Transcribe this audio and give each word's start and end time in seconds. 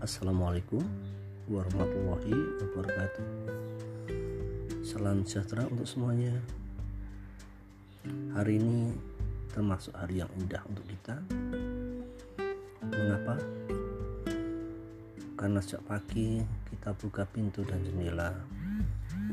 Assalamualaikum 0.00 0.80
warahmatullahi 1.44 2.32
wabarakatuh. 2.32 3.26
Salam 4.80 5.28
sejahtera 5.28 5.68
untuk 5.68 5.84
semuanya. 5.84 6.40
Hari 8.32 8.56
ini 8.56 8.96
termasuk 9.52 9.92
hari 9.92 10.24
yang 10.24 10.32
indah 10.40 10.64
untuk 10.72 10.88
kita. 10.88 11.20
Mengapa? 12.80 13.44
Karena 15.36 15.60
sejak 15.60 15.84
pagi 15.84 16.40
kita 16.72 16.96
buka 16.96 17.28
pintu 17.28 17.60
dan 17.68 17.84
jendela 17.84 18.32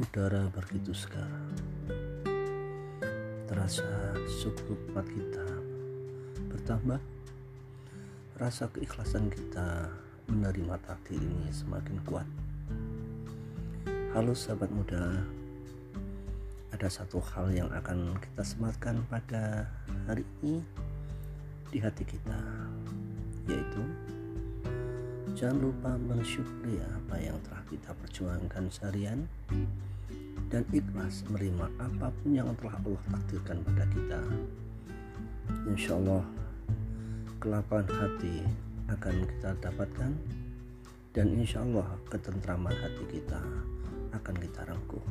Udara 0.04 0.52
begitu 0.52 0.91
segar. 0.91 1.31
Terasa 3.47 3.88
suku 4.27 4.75
kuat 4.91 5.07
kita 5.07 5.47
bertambah. 6.52 6.99
Rasa 8.36 8.68
keikhlasan 8.68 9.32
kita 9.32 10.07
menerima 10.27 10.75
takdir 10.83 11.23
ini 11.23 11.47
semakin 11.55 11.97
kuat. 12.04 12.27
Halo 14.11 14.35
sahabat 14.35 14.68
muda, 14.75 15.23
ada 16.75 16.87
satu 16.91 17.23
hal 17.31 17.47
yang 17.55 17.71
akan 17.71 18.19
kita 18.19 18.43
sematkan 18.43 18.99
pada 19.07 19.71
hari 20.04 20.27
ini 20.43 20.59
di 21.71 21.79
hati 21.79 22.04
kita, 22.04 22.39
yaitu 23.47 23.83
jangan 25.32 25.71
lupa 25.71 25.95
mensyukuri 25.95 26.75
apa 26.83 27.15
yang 27.23 27.39
telah 27.47 27.63
kita 27.71 27.91
perjuangkan 27.96 28.68
seharian 28.68 29.23
dan 30.51 30.68
ikhlas 30.75 31.23
menerima 31.32 31.71
apa 31.79 32.11
pun 32.11 32.30
yang 32.35 32.52
telah 32.59 32.75
Allah 32.83 33.03
takdirkan 33.16 33.63
pada 33.63 33.85
kita. 33.95 34.21
Insya 35.71 35.95
Allah, 35.95 36.23
kelapangan 37.39 37.87
hati 37.95 38.66
akan 38.88 39.16
kita 39.27 39.52
dapatkan 39.59 40.11
dan 41.11 41.27
insya 41.35 41.63
Allah 41.63 41.88
ketentraman 42.07 42.71
hati 42.71 43.03
kita 43.09 43.41
akan 44.16 44.35
kita 44.39 44.63
rangkuh. 44.63 45.05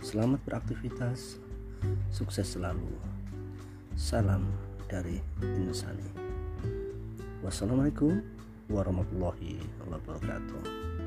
Selamat 0.00 0.40
beraktivitas, 0.48 1.36
sukses 2.08 2.56
selalu. 2.56 2.88
Salam 4.00 4.48
dari 4.88 5.20
Insani. 5.44 6.08
Wassalamualaikum 7.44 8.24
warahmatullahi 8.72 9.60
wabarakatuh. 9.84 10.99